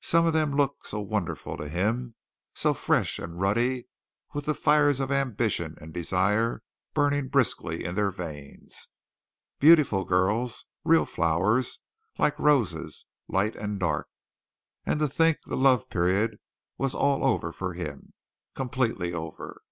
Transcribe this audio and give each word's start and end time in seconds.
Some 0.00 0.26
of 0.26 0.32
them 0.32 0.54
looked 0.54 0.86
so 0.86 1.00
wonderful 1.00 1.56
to 1.56 1.68
him 1.68 2.14
so 2.54 2.72
fresh 2.72 3.18
and 3.18 3.40
ruddy 3.40 3.88
with 4.32 4.44
the 4.44 4.54
fires 4.54 5.00
of 5.00 5.10
ambition 5.10 5.74
and 5.80 5.92
desire 5.92 6.62
burning 6.94 7.26
briskly 7.26 7.84
in 7.84 7.96
their 7.96 8.12
veins. 8.12 8.86
Beautiful 9.58 10.04
girls 10.04 10.66
real 10.84 11.04
flowers, 11.04 11.80
like 12.16 12.38
roses, 12.38 13.06
light 13.26 13.56
and 13.56 13.80
dark. 13.80 14.06
And 14.84 15.00
to 15.00 15.08
think 15.08 15.38
the 15.46 15.56
love 15.56 15.90
period 15.90 16.38
was 16.78 16.94
all 16.94 17.24
over 17.24 17.50
for 17.50 17.74
him 17.74 18.12
completely 18.54 19.12
over! 19.12 19.62